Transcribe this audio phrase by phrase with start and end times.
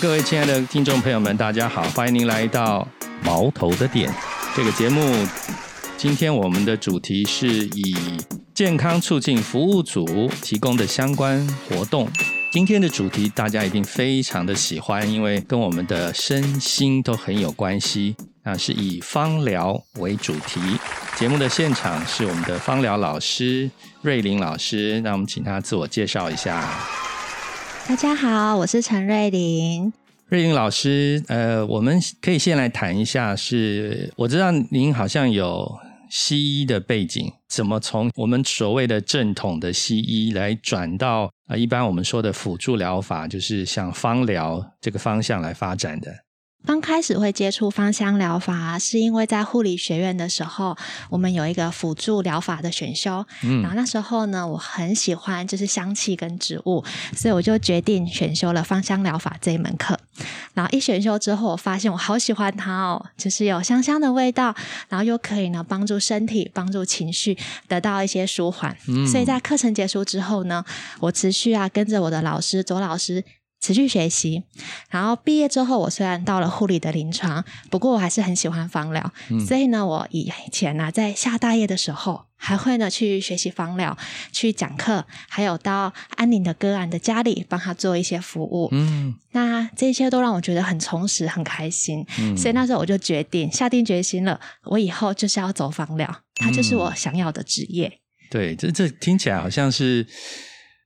[0.00, 2.86] 各位亲爱的听众朋友们，大家好，欢迎您来到
[3.22, 4.12] 毛头的点
[4.56, 5.26] 这个节目。
[5.98, 7.94] 今天我们的主题是以
[8.54, 12.08] 健康促进服务组提供的相关活动。
[12.50, 18.16] 今天的主题大家一定非常的喜欢，因为跟我们的身心都很有关系。
[18.44, 20.60] 那是以芳疗为主题。
[21.16, 26.66] 节目的现场是我们的芳疗老师瑞玲老师，那我们请她自我介绍一下。
[27.88, 29.92] 大家好，我是陈瑞玲。
[30.28, 35.70] 瑞玲老师，呃，我们可以先来谈一下，是我知道您好像有
[36.08, 46.10] 西医的背景，怎么从我们所谓的正统的西医来转到啊一般我们说的辅助疗法，就是像方疗这个方向来发展的？
[46.64, 50.76] 刚开始会接触芳香疗法，是因为在护理学院的时候，
[51.10, 53.24] 我们有一个辅助疗法的选修。
[53.42, 59.98] 嗯，然后那时候呢，我很喜欢就是香气跟植物，所以我就决定选修了芳香疗法这一门课。
[60.54, 64.54] 然后一选修之后，我发现我好喜欢它哦，就是有香香的味道，
[64.88, 68.76] 然后又可以呢帮助身体、帮助情绪得到一些舒缓。
[68.88, 70.64] 嗯，所以在课程结束之后呢，
[71.00, 73.24] 我持续啊跟着我的老师左老师。
[73.62, 74.42] 持续学习，
[74.90, 79.12] 然后毕业之后，我虽然到了护理的临床，不过我还是很喜欢芳疗，
[79.46, 83.96] 所以呢，我以前呢在下大夜的时候，还会呢去学习芳疗，
[84.32, 88.68] 去讲课，还有到安宁的个案的家里帮他做一些服务。
[88.72, 92.04] 嗯，那这些都让我觉得很充实、很开心。
[92.18, 98.00] 嗯，所以那时候我就决定下定决心了，我以后就是要走芳疗，它就是我想要的职业。
[98.28, 100.04] 对，这这听起来好像是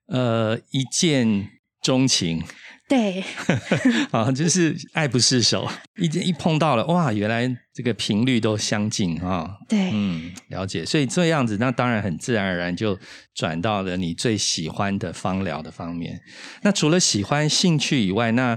[0.09, 1.49] 呃一见
[1.81, 2.45] 钟情。
[2.89, 3.25] 对，
[4.13, 9.57] 啊，就是爱不释手，一一碰到了，哇，原来这个频率都相近啊。
[9.69, 10.87] 对，嗯，了解。
[10.87, 12.97] 所以这样子，那当然很自然而然就
[13.35, 16.21] 转到了你最喜欢的芳疗的方面。
[16.63, 18.57] 那除了喜欢、兴趣以外，那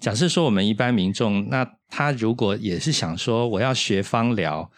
[0.00, 4.70] 假设说我们一般民众，那他如果也是想说我要学芳疗，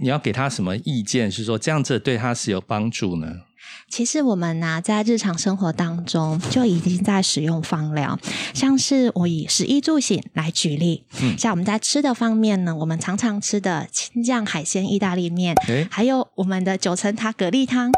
[0.00, 1.30] 你要给他什么意见？
[1.30, 3.28] 是说这样子对他是有帮助呢？
[3.88, 8.18] 其实我们呢，在日常生活当中就已经在使用芳疗，
[8.54, 15.54] 像是我以食衣住行来举例，嗯，像我们在吃的方面呢，我们常常吃的青酱海鲜意大利面，
[15.90, 17.92] 还有我们的九层塔蛤蜊汤，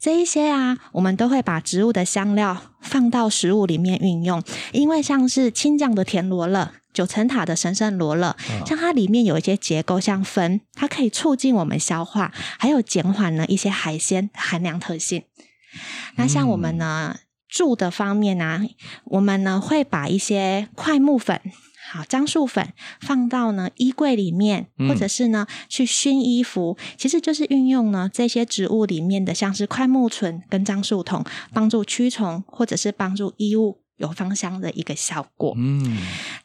[0.00, 6.72] 这一些啊，我们都会把植物的香料放到食物里面运用，因为像是青酱的田螺了。
[6.96, 8.34] 九层塔的神圣罗勒，
[8.64, 15.24] 像它里面有一些结构，像酚，它可以促进我们消化，还有减缓呢一些海鲜含量特性。
[16.16, 17.18] 那像我们呢
[17.50, 18.62] 住的方面呢，
[19.04, 21.38] 我们呢会把一些快木粉、
[21.92, 33.82] 好樟树粉放到呢衣柜里面，或者是呢去熏衣服，其实就是运用呢这些植物里面的，像是快木醇跟樟树酮，帮助驱虫，或者是帮助衣物。
[33.98, 35.54] 有芳香的一个效果。
[35.56, 35.96] 嗯，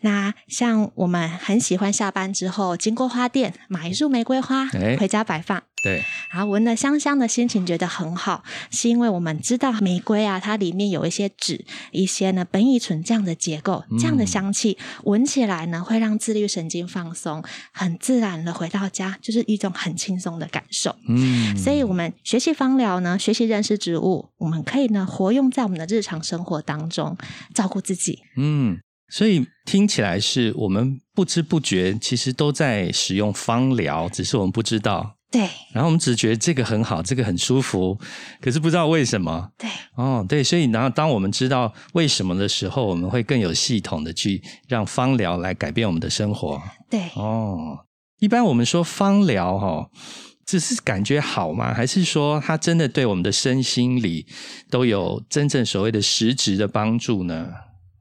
[0.01, 4.67] 那像我们很喜欢下班之后经过花店买一束玫瑰花
[4.99, 5.63] 回家摆放。
[5.83, 20.95] 对，然后闻的香香的心情觉得很好，是因为我们知道玫瑰啊，它里面有一些酯、一些呢苯乙醇这样的结构，这样的香气闻起来呢会让自律神经放松，很自然的回到家就是一种很轻松的感受。
[21.07, 27.17] 嗯，所以我们学习芳疗呢，学习认识植物，我们可以呢活用在我们的日常生活当中，
[27.55, 28.19] 照顾自己。
[28.37, 28.79] 嗯，
[29.11, 35.17] 所以听起来是我们不知不觉其实都在使用芳疗，只是我们不知道。
[35.29, 35.41] 对，
[35.73, 37.97] 然后我们只觉得这个很好，这个很舒服，
[38.41, 39.49] 可是不知道为什么。
[39.57, 46.61] 对，哦，对，所以然后当我们知道为什么的时候，我们会更有系统的去让芳疗来改变我们的生活。
[46.89, 47.79] 对，哦，
[48.19, 49.89] 一般我们说芳疗哈，
[50.45, 51.73] 只是感觉好吗？
[51.73, 54.25] 还是说它真的对我们的身心里
[54.69, 57.47] 都有真正所谓的实质的帮助呢？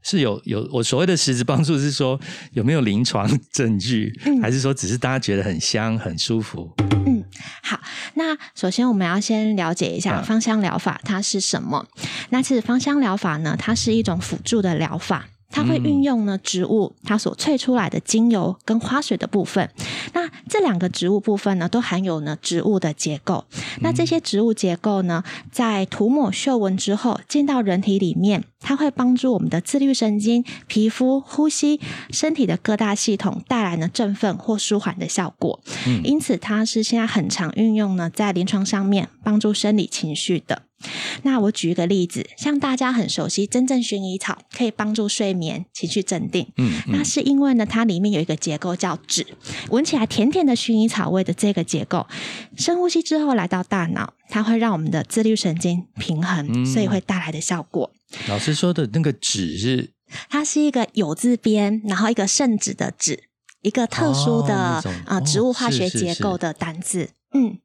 [0.03, 2.19] 是有有我所谓的实质帮助是说
[2.53, 4.13] 有没有临床 证据，
[4.43, 6.71] 还是说只是大家觉得很香很舒服？
[7.07, 7.25] 嗯，
[7.63, 7.81] 好，
[8.15, 11.87] 那首先我们要先了解一下芳香疗法它是什么。
[12.31, 15.27] 那其实芳香疗法呢，它是一种辅助的疗法。
[15.53, 19.69] 它会运用呢植物它所萃出来的精油跟花水的部分，
[20.13, 23.45] 那这两个植物部分呢都含有呢植物的结构。
[23.81, 31.81] 那这些植物结构呢，在涂抹嗅闻之后进到人体里面，它会帮助我们的自律神经、皮肤、呼吸、
[32.11, 35.61] 身体的各大系统带来呢振奋或舒缓的效果。
[36.05, 40.63] 因此它是现在很常运用呢在临床上面帮助生理情绪的。
[41.25, 46.47] 那我举一个例子，像大家很熟悉，真正薰衣草可以帮助睡眠、情绪镇定。
[46.57, 49.27] 嗯，那是因为呢，它里面有一个结构叫酯，
[49.69, 52.07] 闻起来甜甜的薰衣草味的这个结构，
[52.57, 57.91] 深呼吸之后来到大脑，它会让我们的自律神经平衡，所以会带来的效果。
[58.29, 59.91] 老师说的那个纸是
[60.29, 63.25] 它是一个有字边，然后一个圣旨的旨，
[63.63, 67.11] 一个特殊的哦呃哦植物化学结构的单字。
[67.33, 67.59] 嗯，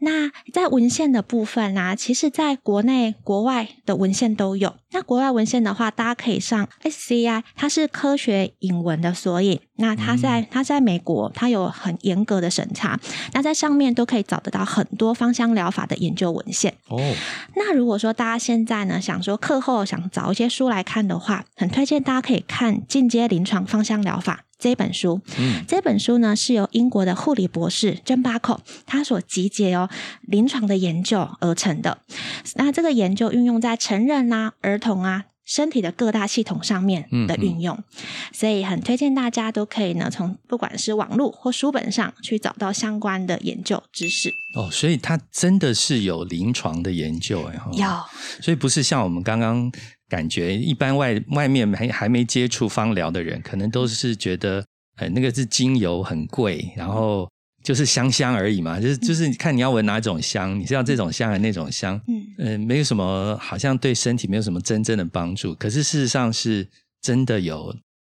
[0.00, 4.74] 那在文献的部分啊，其实在国内、国外的文献都有。
[4.90, 9.60] 那国外文献的话，大家可以上 SCI，它是科学引文的索引。
[9.78, 12.98] 那它在、它在美国，它有很严格的审查。
[13.32, 16.74] 那在上面都可以找得到很多芳香疗法的研究文献。
[16.88, 16.98] 哦，
[17.54, 25.20] 那如果说大家现在呢想说课后想找一些书来看的话，很推荐大家可以看《进阶临床芳香疗法》这本书。
[25.38, 29.88] 嗯，这本书呢是由英国的护理博士 a c o 他所集结哦
[30.22, 31.98] 临床的研究而成的。
[32.56, 35.24] 那这个研究运用在成人啊、儿童啊。
[35.48, 37.78] 身体的各大系统上面的运用，
[38.32, 44.28] 所以很推荐大家都可以呢，从不管是网络或书本上去找到相关的研究知识。
[44.56, 49.70] 哦，所以它真的是有临床的研究哎，哈有所以不是像我们刚刚
[50.08, 54.64] 感觉一般外外面还还没接触芳疗的人，可能都是觉得，
[54.96, 57.30] 哎，那个是精油很贵，然后
[57.66, 62.24] 就是香香而已嘛，就是就是看你要闻哪种香，你是要这种香还是那种香，嗯。
[62.38, 65.52] 呃，没有什么，好像对身体没有什么真正的帮助。
[65.56, 66.68] 可是事实上是
[67.02, 67.74] 真的有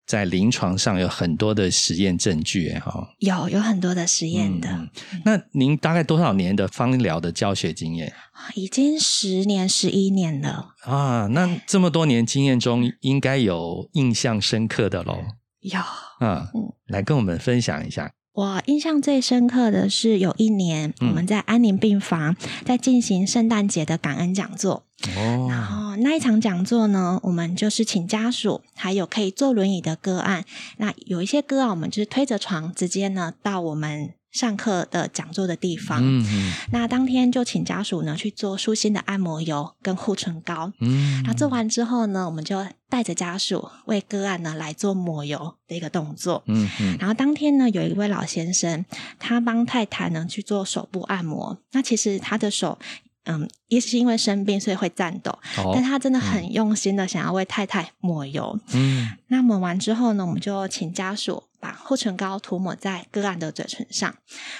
[0.06, 3.08] 在临床上有很多的实验证据，哎哈。
[3.20, 4.90] 有有很多的实验的，
[5.24, 8.12] 那您大概多少年的芳疗的教学经验
[8.54, 10.74] 已经十年、十一年了。
[10.82, 11.26] 啊？
[11.32, 15.24] 那这么多年经验中，应该有印象深刻的喽
[15.60, 15.80] 有，
[16.20, 18.12] 啊嗯，来跟我们分享一下。
[18.38, 24.84] 我印象最深刻的是有一年我嗯们在安宁病房在进行圣诞节的感恩讲座，
[25.16, 30.44] 然哦，后那一场讲座呢，我们就是请家属还有可以坐轮椅的个案，
[30.76, 36.00] 那有一些个案我们就是推着床直接呢到我们上课的讲座的地方。
[36.02, 46.42] 嗯嗯那当天就请家属呢去做舒心的按摩油跟护唇膏，嗯，然后做完之后呢，我们就带着家属为个案呢来做抹油的一个动作。
[46.46, 48.84] 嗯嗯然后当天呢，有一位老先生，
[49.18, 51.58] 他帮太太呢去做手部按摩。
[51.72, 52.78] 那其实他的手，
[53.24, 58.58] 嗯，也是因为生病，所以会颤抖，哦但他真的很用心的想要为太太抹油。
[58.72, 64.14] 嗯那抹完之后呢，我们就请家属把护唇膏涂抹在个案的嘴唇上，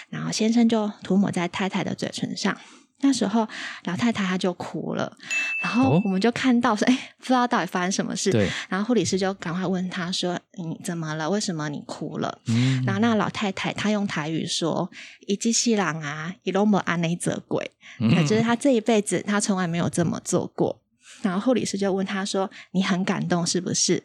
[0.08, 2.56] 然后先生就涂抹在太太的嘴唇上。
[3.00, 3.46] 那时候
[3.84, 5.16] 老太太她就哭了，
[5.62, 8.32] 然后哦我们就看到说，哎、不知道到底发生什么事。
[8.32, 11.30] 对，然后护理师就赶快问他说：“你怎么了？
[11.30, 14.90] 为什么你哭了？”嗯然后那老太太她用台语说
[15.28, 20.82] ：“一记西郎啊，一罗莫安内则鬼。”嗯可是她这一辈子她从来没有这么做过。
[21.22, 24.02] 然后护理师就问她说：“你很感动是不是？”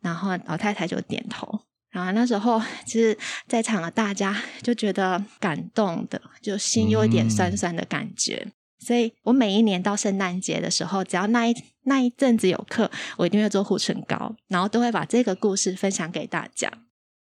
[0.00, 1.62] 然后老太太就点头。
[1.96, 3.16] 然后那时候，其实
[3.48, 8.46] 在场的大家就觉得感动的，就心有一点酸酸的感觉。
[8.78, 11.54] 所以我每一年到圣诞节的时候，只要那一
[11.84, 16.70] 那一阵子有课，我一定会做护唇膏，然后都会把这个故事分享给大家。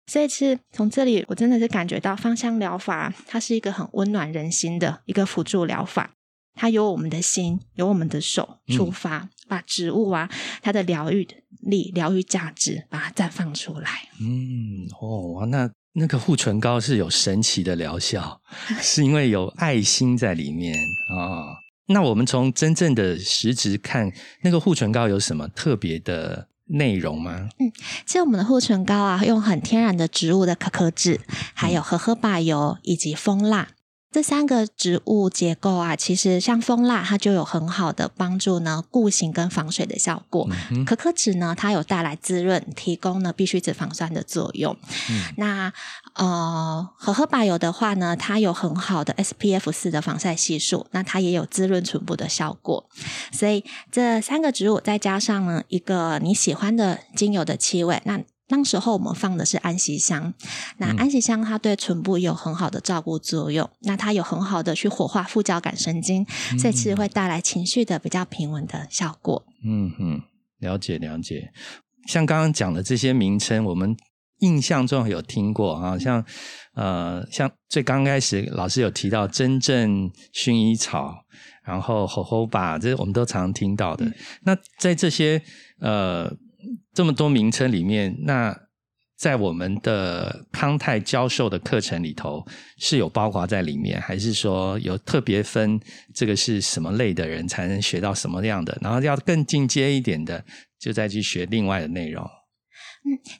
[0.07, 6.11] 所以是从这里，我真的是感觉到芳香疗法，它是一个很温暖人心的一个辅助疗法。
[6.59, 10.29] 它由我们的心，由我们的手出发，把植物啊
[10.61, 11.25] 它的疗愈
[11.61, 13.89] 力、疗愈价值，把它绽放出来。
[14.19, 18.41] 嗯，哦，那那个护唇膏是有神奇的疗效，
[18.83, 21.55] 是因为有爱心在里面啊、
[21.87, 24.11] 那我们从真正的实质看，
[24.43, 27.47] 那个护唇膏有什么特别的内容吗？
[27.57, 27.71] 嗯
[28.05, 31.21] 其实我们的护唇膏啊，用很天然的植物的可可脂，
[31.53, 33.69] 还有荷荷巴油以及蜂蜡。
[34.11, 40.49] 这三个植物结构啊，其实像蜂蜡，它就有很好的帮助呢固形跟防水的效果。
[40.71, 44.75] 嗯可可脂呢，它有带来滋润，提供呢必需脂肪酸的作用。
[45.11, 45.71] 嗯那
[46.15, 52.89] 呃，荷荷巴油的话呢，它有很好的 SPF 四的防晒系数，那它也有滋润唇部的效果。
[53.31, 60.33] 所以这三个植物再加上呢一个你喜欢的精油的气味，那当时候我们放的是安息香，
[60.77, 66.25] 那嗯安息香它对唇部有很好的照顾作用，那它有很好的去活化副交感神经，
[66.57, 69.45] 所以其实会带来情绪的比较平稳的效果。
[69.63, 70.21] 嗯嗯，
[70.57, 71.53] 了解了解。
[72.07, 73.95] 像刚刚讲的这些名称，我们
[74.39, 76.25] 印象中有听过啊，像
[76.73, 81.13] 呃，像最刚开始老师有提到真正薰衣草，
[81.63, 84.11] 然后吼吼吧，这我们都常听到的。
[84.43, 85.39] 那在这些
[85.81, 86.31] 呃
[86.93, 88.55] 这么多名称里面，那
[89.17, 92.45] 在我们的康泰教授的课程里头
[92.77, 95.79] 是有包括在里面，还是说有特别分
[96.13, 98.77] 这个是什么类的人才能学到什么样的？
[98.81, 100.43] 然后要更进阶一点的，
[100.79, 102.25] 就再去学另外的内容。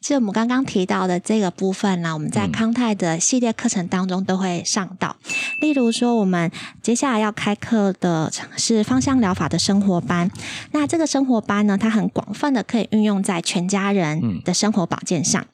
[0.02, 5.16] 其实我们刚刚提到的这个部分呢，我们在康泰的系列课程当中都会上到。
[5.62, 6.52] 例如说，我们
[6.82, 10.30] 接下来要开课的是芳香疗法的生活班。
[10.72, 15.46] 那这个生活班呢，它很广泛的可以运用在全家人的生活保健上。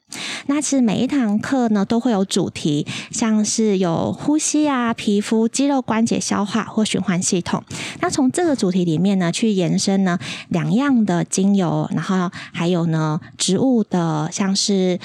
[0.48, 7.64] 那其实每一堂课呢，都会有主题，像是有呼吸啊、皮肤、肌肉、关节、消化或循环系统。
[8.00, 15.00] 那从这个主题里面呢，去延伸呢两样的精油，然后还有呢植物的，像是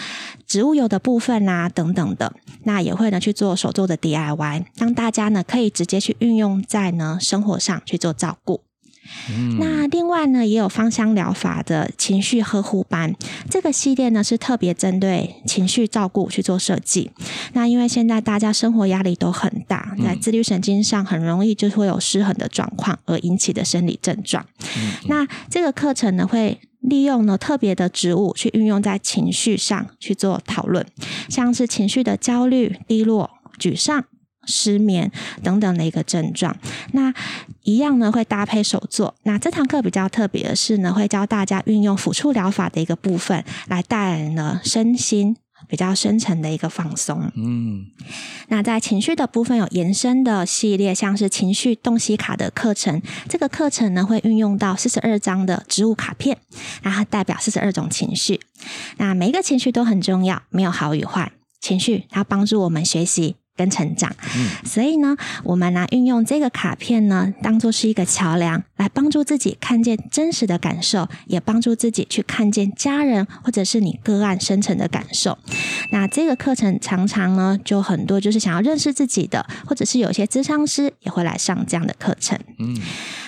[0.45, 2.31] 植物油的部分啊等等的。
[2.63, 8.61] 那也会呢去做手做的 DIY，让大家呢可以直接去运用在呢生活上去做照顾。
[9.59, 13.13] 那另外呢，也有芳香疗法的情绪呵护班，
[13.49, 17.11] 这个系列呢是特别针对情绪照顾去做设计。
[17.53, 24.45] 那因为现在大家生活压力都很大，在自律神经上很容易就会有失衡的状况而引起的生理症状。
[25.07, 30.85] 那这个课程呢，会利用呢特别的植物去运用在情绪上去做讨论，
[31.29, 33.29] 像是情绪的焦虑、低落、
[33.59, 34.05] 沮丧。
[34.45, 35.11] 失眠
[35.43, 36.55] 等等的一个症状，
[36.93, 37.13] 那
[37.63, 39.15] 一样呢会搭配手作。
[39.23, 47.31] 那这堂课比较特别的是呢，会教大家运用抚触疗法的一个部分，来带来呢身心比较深层的一个放松。
[47.35, 47.85] 嗯，
[48.47, 52.99] 那在情绪的部分有延伸的系列，像是情绪洞悉卡的课程。
[53.29, 56.37] 这个课程呢会运用到四十二张的植物卡片，
[56.81, 58.39] 然后代表四十二种情绪。
[58.97, 63.35] 那每一个情绪都很重要，没有好与坏，情绪它帮助我们学习。
[63.55, 64.11] 跟成长，
[64.63, 75.37] 所以呢，我们呢运用这个卡片呢，当做是一个桥梁，来帮助自己看见真实的感受，也帮助自己去看见家人或者是你个案深层的感受。
[75.91, 82.39] 那这个课程常常呢，就很多就是想要认识自己的，或者是有些咨商师也会来上这样的课程。
[82.57, 82.75] 嗯，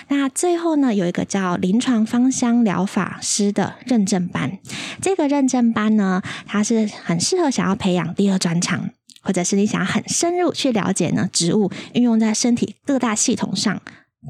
[0.08, 4.58] 那最后呢，有一个叫临床芳香疗法师的认证班，
[5.02, 8.90] 这个认证班呢，它是很适合想要培养第二专长。
[9.24, 13.82] 或者是你想要很深入去了解呢，植物运用在身体各大系统上，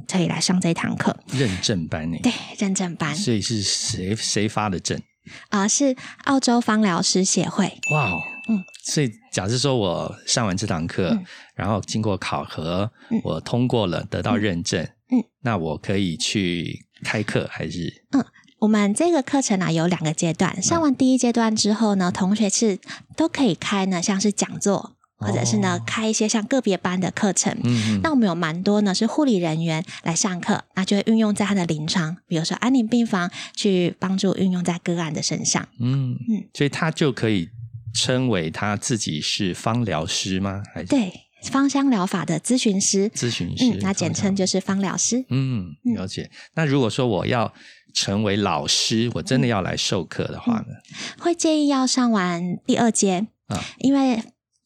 [0.08, 1.18] 可以来上这一堂课。
[1.34, 2.18] 认证班呢？
[2.22, 3.16] 对，认证班。
[3.16, 5.02] 所以是谁谁发的证？
[5.50, 5.96] 啊，是
[6.26, 7.66] 澳洲芳疗师协会。
[7.92, 8.64] 哇哦，嗯。
[8.84, 11.18] 所以假设说我上完这堂课，
[11.56, 12.92] 然后经过考核，
[13.24, 18.04] 我通过了，得到认证，嗯，那我可以去开课还是？
[18.12, 18.24] 嗯。
[18.64, 22.80] 我们这个课程呢有两个阶段，上完第一阶段之后呢，同学是
[23.18, 27.54] 都可以开呢，像是讲座，或者是呢开一些像个别班的课程。
[27.66, 35.68] 嗯，那我们有蛮多呢是护理人员来上课，那就会运用在他的临床，比如说安宁病房，去帮助运用在个案的身上。
[35.82, 37.50] 嗯嗯，所以他就可以
[37.94, 40.64] 称为他自己是芳疗师吗？
[40.74, 41.12] 还是对
[41.52, 43.10] 芳香疗法的咨询师？
[43.10, 45.26] 咨询师，那简称就是芳疗师。
[45.28, 46.32] 嗯，了解。
[46.54, 47.54] 那如果说我要
[47.94, 50.76] 成为老师，我真的要来授课的话呢？
[51.20, 54.24] 会建议要上完第二阶啊，因为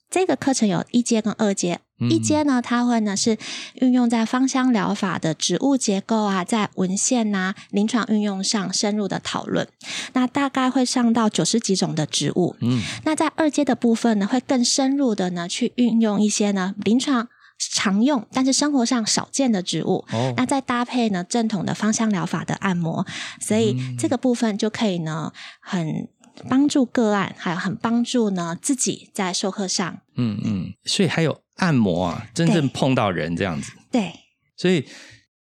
[0.09, 1.79] 这个课程有一阶跟二阶。
[2.11, 3.39] 一阶呢，它会呢是
[3.81, 9.67] 运用在芳香疗法的植物结构啊，在文献呐、临床运用上深入的讨论。
[10.13, 12.55] 那大概会上到九十几种的植物。
[12.61, 17.29] 嗯，那在二阶的部分呢，会更深入的呢去运用一些呢临床。
[17.57, 23.05] 常用但是生活上少见的植物，那再搭配呢正统的芳香疗法的按摩，
[23.41, 26.07] 所以这个部分就可以呢很
[26.47, 29.99] 帮助个案，还有很帮助呢自己在授课上。
[30.15, 33.71] 嗯嗯，所以还有按摩啊，真正碰到人这样子。
[33.91, 34.13] 对，
[34.55, 34.87] 所以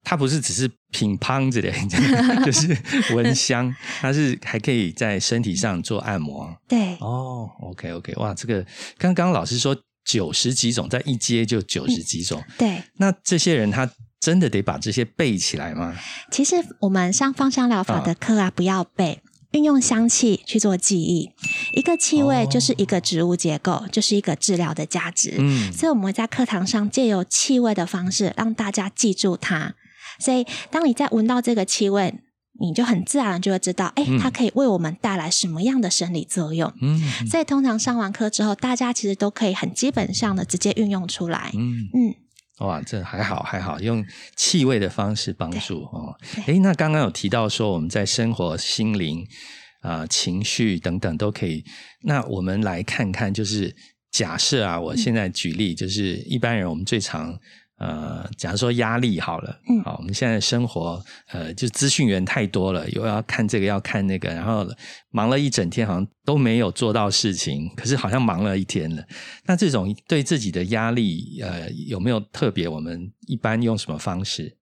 [0.02, 1.72] 它不是只是品乓之类，
[2.44, 2.76] 就是
[3.14, 6.56] 闻香，它是还可以在身体上做按摩。
[6.66, 8.66] 对，哦，OK OK，哇，这个
[8.98, 9.76] 刚刚老师说。
[10.04, 12.42] 九十几种，在一阶就九十几种。
[12.58, 15.96] 对，那这些人他真的得把这些背起来吗？
[16.30, 19.20] 其实我们上芳香疗法的课啊，不要背，
[19.52, 21.30] 运用香气去做记忆。
[21.72, 25.34] 一个气味就是一个植物结构，就是一个治疗的价值。
[25.38, 29.74] 嗯，所以我们会在课堂上借由气味的方式让大家记住它。
[30.18, 32.14] 所以当你在闻到这个气味。
[32.60, 36.70] 你就很自然就会知道，哎，它可以为我们带来什么样的生理作用？
[36.82, 41.50] 嗯，所以通常上完课之后，大家其实都可以很基本上的直接运用出来。
[41.54, 42.14] 嗯嗯，
[42.66, 44.04] 哇，这还好还好，用
[44.36, 46.14] 气味的方式帮助哦。
[46.46, 49.26] 哎，那刚刚有提到说我们在生活、心灵
[49.80, 51.64] 啊、情绪等等都可以。
[52.02, 53.74] 那我们来看看，就是
[54.10, 57.38] 假设啊，我现在举例，就是一般人我们最常。
[57.80, 64.66] 呃，假如说压力好了，嗯，好，我们现在生活，呃，就资讯源太多了，又要看这个，要看那个，然后
[65.10, 69.02] 忙了一整天，好像都没有做到事情，可是好像忙了一天了。
[69.46, 72.68] 那这种对自己的压力，呃，有没有特别？
[72.68, 74.58] 我们一般用什么方式？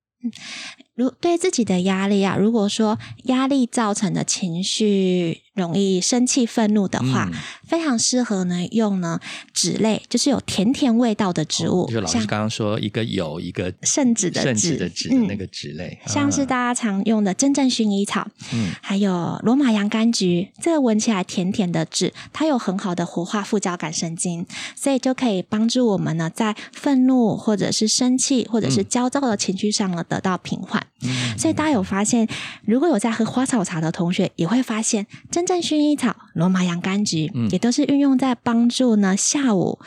[0.95, 7.39] 如对自己的压力啊，如果说压力造成的情绪容易生气、愤怒的话，嗯。
[7.69, 9.21] 非常适合呢用呢
[9.53, 18.71] 脂类，就是有甜甜味道的植物，就老师像刚刚说一个有一个圣旨的圣旨旨的那个脂类，像是啊大家常用的真正薰衣草，嗯。
[18.81, 30.87] 还有罗马洋甘菊，这个闻起来甜甜的籽，它有很好的活化副交感神经，所以就可以帮助我们呢，在愤怒或者是生气或者是焦躁的情绪上呢得到平缓。
[31.03, 32.27] 嗯所以大家有发现，
[32.65, 39.79] 如果有在喝花草茶的同学，也会发现真正薰衣草、罗马洋甘菊，嗯也都是运用在帮助呢下午。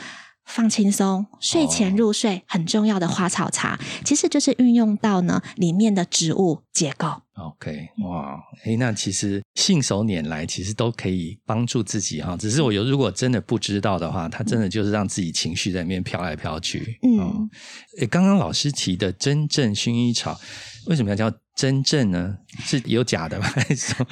[0.44, 7.07] 放轻松，睡前入睡很重要的花草茶，其实就是运用到呢里面的植物结构。
[7.36, 12.38] OK，哇，诶，那其实信手拈来，其实都可以帮助自己哈。
[12.38, 17.00] 只是我有如果真的不知道的话，它真的就是让自己情绪在里面飘来飘去。
[17.01, 17.50] 嗯哦
[18.00, 20.39] 诶，刚刚老师提的真正薰衣草，
[20.86, 22.38] 为什么要叫真正呢？
[22.60, 23.45] 是有假的吗？
[23.48, 24.07] 还是说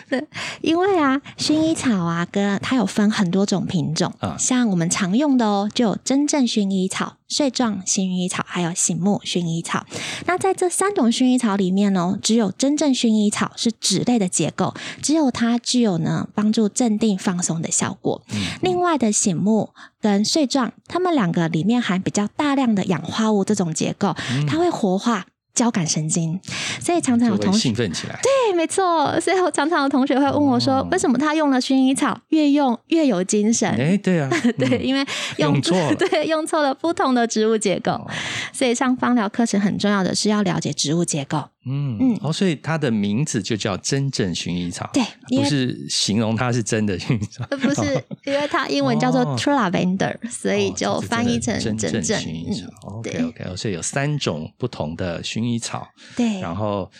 [0.60, 9.86] 因为啊，薰衣草啊，跟它有分很多种品种啊像我们常用的哦，就有真正薰衣草、碎状薰衣草，还有醒目薰衣草。
[10.26, 18.22] 那在这三种薰衣草里面呢，只有真正薰衣草是脂类的结构，只有它具有呢帮助镇定放松的效果。
[18.60, 24.14] 另外的醒目跟碎状，它们两个里面含比较大量的氧化物这种结构，
[24.46, 25.26] 它会活化。
[25.54, 26.38] 交感神经，
[26.80, 28.18] 所以常常有同学兴奋起来？
[28.22, 29.18] 对，没错。
[29.20, 33.68] 所以我常常有同学会问我说，哦为什么他用了薰衣草越用越有精神？
[33.78, 35.04] 哎，对啊， 对，嗯因为
[35.38, 37.92] 用用错了 对，用错了不同的植物结构。
[37.92, 38.10] 哦
[38.52, 41.42] 所以上芳疗课程很重要的是要了解植物结构。
[41.66, 45.02] 嗯嗯哦，所以它的名字就叫真正薰衣草，对
[45.36, 52.02] 不是形容它是真的薰衣草，呃，不是， 因为它英文叫做哦 True Lavender，所以哦就翻译成真正。
[52.02, 52.66] 薰衣草。
[52.66, 56.90] 嗯，OK OK，所以有三种不同的薰衣草，对然后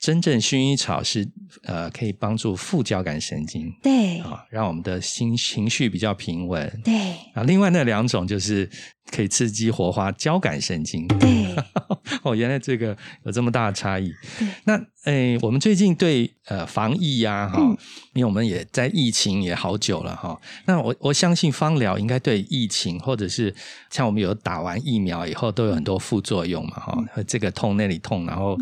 [0.00, 1.28] 真正薰衣草是
[1.64, 6.80] 呃可以帮助副交感神经对啊，让我们的心情绪比较平稳。
[6.84, 6.94] 对
[7.34, 8.68] 啊，另外那两种就是
[9.10, 11.06] 可以刺激活化交感神经。
[11.18, 11.47] 对
[12.22, 14.48] 哦，原来这个有这么大的差异对。
[14.64, 17.76] 那诶，我们最近对呃防疫呀、哈、嗯。
[18.14, 20.36] 因为我们也在疫情也好久了哈。
[20.66, 23.54] 那我我相信芳疗应该对疫情，或者是
[23.90, 27.24] 像我们有打完疫苗以后，都有很多副作用嘛哈，嗯。
[27.26, 28.58] 这个痛那里痛，然后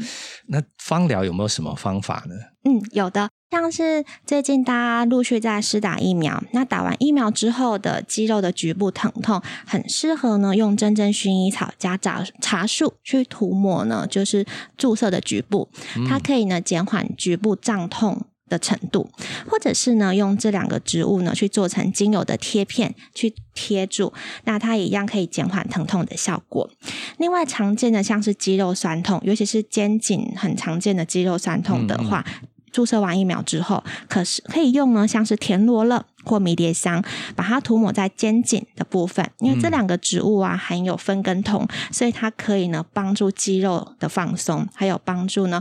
[0.48, 2.34] 那芳疗有没有什么方法呢？
[2.68, 14.44] 嗯，有的，像是最近大家陆续在施打疫苗，那打完疫苗之后的肌肉的局部疼痛，很适合呢用真正薰衣草加茶茶树去涂抹呢，就是
[14.76, 15.68] 注射的局部，
[16.08, 18.26] 它可以呢减缓局部胀痛。
[18.48, 19.10] 的程度，
[19.48, 24.12] 或者是呢，用这两个植物呢去做成精油的贴片去贴住，
[24.44, 26.70] 那它一样可以减缓疼痛的效果。
[27.18, 32.24] 另外常见的像是肌肉酸痛，尤其是肩颈很常见的肌肉酸痛的话，
[32.70, 37.02] 注射完疫苗之后，可是可以用呢，像是田螺乐或迷迭香，
[37.34, 45.60] 把它涂抹在肩颈的部分，因为这两个植物啊含有酚根酮，所以它可以呢帮助肌肉的放松，还有帮助呢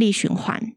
[0.00, 0.72] 力循环。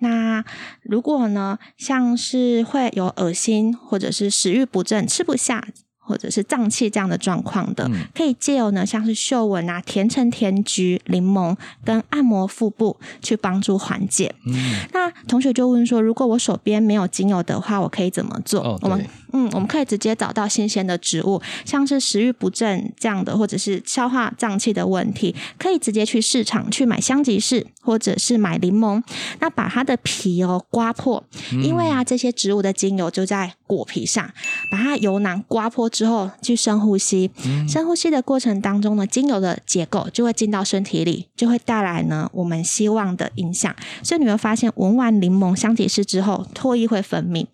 [0.00, 0.44] 那
[0.82, 5.66] 如果呢，像是会有恶心或者是食欲不振、吃不下。
[6.00, 14.34] 或者是胀气这样的状况的，嗯可以借由呢像是嗅闻啊、甜橙、甜菊、柠檬跟按摩腹部去帮助缓解。
[14.46, 14.54] 嗯，
[14.94, 18.62] 那同学就问说，如果我手边没有精油的话，我可以怎么做？
[18.62, 29.02] 哦我们对嗯，我们可以直接找到新鲜的植物，像是食欲不振这样的，或者是消化胀气的问题，可以直接去市场去买香吉士，或者是买柠檬，
[29.40, 31.22] 那把它的皮哦刮破，
[31.62, 34.30] 因为啊这些植物的精油就在果皮上，
[34.70, 37.30] 把它油囊刮破之后去深呼吸，
[37.68, 43.74] 深呼吸的过程当中呢，精油的结构就会进到身体里，就会带来呢我们希望的影响。
[44.02, 47.46] 所以你会发现，闻完柠檬香吉士之后，唾液会分泌，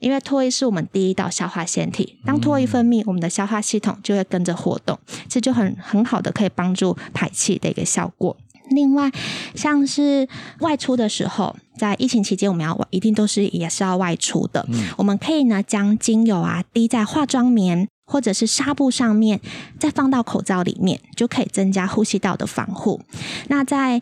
[0.00, 2.18] 因为唾液是我们第一道消化腺体。
[2.24, 8.36] 当唾液分泌，我们的消化系统就会跟着活动，这就很很好的可以帮助排气的一个效果。
[8.70, 9.10] 另外，
[9.56, 10.28] 像是
[10.60, 14.64] 外出的时候，在疫情期间，我们要一定都是也是要外出的。
[14.96, 19.40] 我们可以呢将精油啊滴在化妆棉或者是纱布上面，
[19.78, 23.00] 再放到口罩里面，就可以增加呼吸道的防护。
[23.48, 24.00] 那在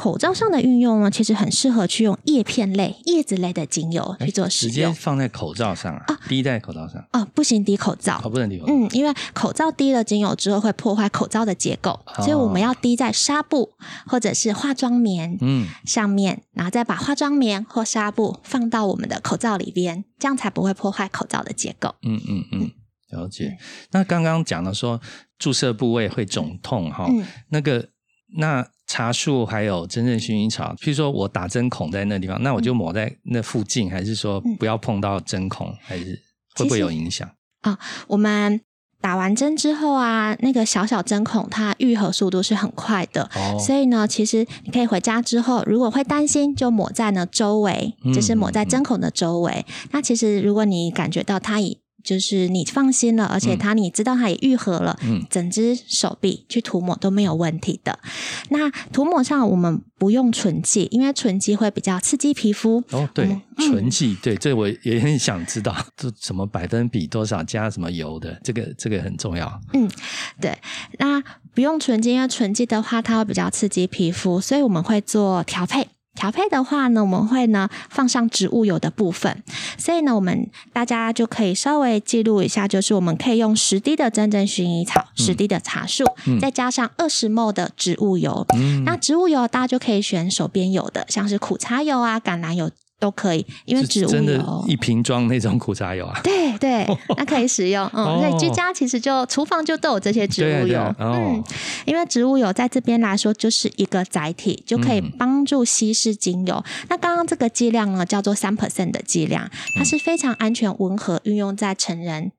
[0.00, 4.90] 口罩上的运用呢，其实很适合去用叶片类、叶子类的精油去做使直接。
[4.92, 8.18] 放在口罩上啊，滴在口罩上，哦，不行，滴口罩。
[8.24, 8.72] 哦，不能滴口罩。
[8.72, 13.70] 嗯，因为口罩滴了精油之后会破坏口罩的结构，哦所以我们要滴在纱布
[14.06, 21.94] 或者是化妆棉嗯，上面，然后再把化妆棉或纱布放到我们的口罩里边，这样才不会破坏口罩的结构。
[22.02, 22.70] 嗯嗯嗯，
[23.10, 23.58] 了解。
[23.90, 24.98] 那刚刚讲的说
[25.38, 27.88] 注射部位会肿痛哈，嗯那个
[28.38, 36.20] 那茶树还有真正薰衣草，譬如说我打针孔在那地方，那我就抹在那附近，还是说不要碰到针孔，还是
[36.56, 37.30] 会不会有影响？
[37.60, 38.60] 啊，我们。
[39.02, 49.64] 打完针之后啊，那个小小针孔它愈合速度是很快的，所以呢，其实你可以回家之后，如果会担心，就抹在呢周围，就是抹在针孔的周围。
[49.92, 57.98] 那其实如果你感觉到它已就是你放心了，而且它你知道它也愈合了，嗯，整只手臂去涂抹都没有问题的。
[58.48, 62.82] 那涂抹上我们不用唇剂，因为唇剂会比较刺激皮肤。
[62.90, 69.60] 哦，对，唇剂，对，这我也很想知道， 这什么百分比多少加什么油的，这个这个很重要。
[69.74, 69.90] 嗯，
[70.40, 70.56] 对，
[70.98, 71.22] 那
[71.54, 75.88] 不用唇剂，因为唇剂的话它会比较刺激皮肤，所以我们会做调配。
[76.14, 79.42] 调配的话呢，我们会呢放上植物油的部分，
[79.78, 86.04] 所以呢，我们大家就可以稍微记录一下，就是我们可以用十滴的真正薰衣草，十滴的茶树，
[86.40, 88.46] 再加上二十 ml 的植物油。
[88.84, 92.70] 那植物油大家就可以选手边有的，像是苦茶油啊、橄榄油。
[93.00, 96.86] 都可以，因为植物油一瓶装那种苦茶油啊， 对对，
[97.16, 97.84] 那可以使用。
[97.94, 100.94] 嗯，所以居家其实就厨房就都有这些植物油。
[100.98, 101.42] 嗯，
[101.86, 106.62] 因为植物油在这边来说就是一个载体，就可以帮助稀释精油。
[106.88, 112.32] 那刚刚这个剂量呢，叫做三 percent 的剂量，它是非常安全、温和，运用在成人。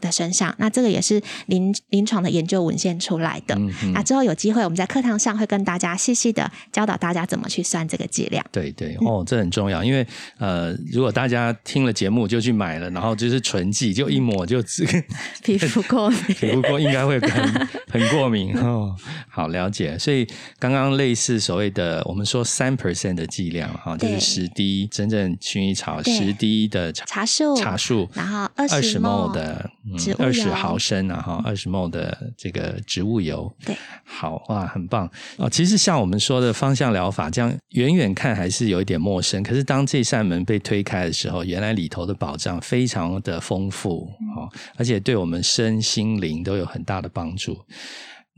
[0.00, 3.58] 的身上，那这个也是临临床的研究文献出来的。
[3.92, 8.44] 那之后有机会，我们在课堂上会跟大家细细的教导大家怎么去算这个剂量。
[8.52, 10.06] 对对哦，这很重要，因为
[10.38, 14.62] 呃，如果大家听了节目就去买了，然后就是纯剂，就一抹就
[15.42, 18.94] 皮肤过敏， 皮肤过应该会很很过敏 哦。
[19.28, 20.26] 好了解，所以
[20.58, 29.70] 刚刚类似所谓的我们说三 percent 的剂量哈，就是十滴真正薰衣草，十滴的茶树茶树，然后二十 ml 的。
[30.18, 35.48] 二十毫升啊，哈，二十 ml 的这个植物油，对，好哇，很棒哦。
[35.48, 39.42] 其实像我们说的方向疗法，这样远远看还是有一点陌生。
[39.42, 47.64] 可是当这扇门被推开的时候，原来里头的宝藏非常的丰富哦，而且对我们身心灵都有很大的帮助。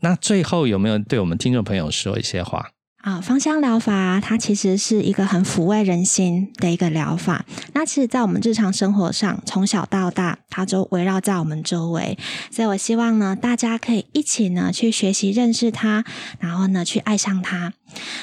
[0.00, 2.70] 那最后有没有对我们听众朋友说一些话？
[3.06, 7.44] 啊，芳香疗法它其实是一个很抚慰人心的一个疗法。
[7.72, 12.18] 那其实，在我们日常生活上，从小到大，它就围绕在我们周围。
[12.50, 16.04] 所以我希望呢，大家可以一起呢去学习认识它，
[16.40, 17.72] 然后呢去爱上它，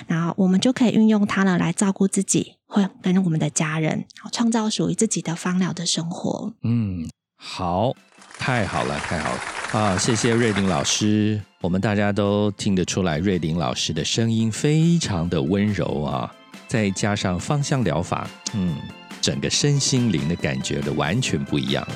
[0.06, 6.52] 然后我们就可以运用它呢来照顾自己，或跟我们的家人，创造属于自己的芳疗的生活。
[6.62, 7.94] 嗯，好，
[8.38, 9.40] 太好了，太好了
[9.80, 9.98] 啊！
[9.98, 11.42] 谢谢瑞玲老师。
[11.64, 16.30] 我们大家都听得出来，瑞玲老师的声音非常的温柔啊，
[16.68, 18.76] 再加上芳香疗法，嗯，
[19.22, 21.96] 整个身心灵的感觉都完全不一样了。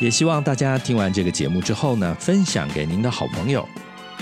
[0.00, 3.66] 也希望大家听完这个节目之后呢，分享给您的好朋友。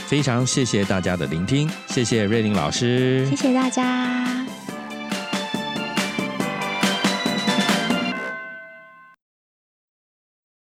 [0.06, 4.37] 非常谢谢大家的聆听，谢谢瑞玲老师，谢谢大家。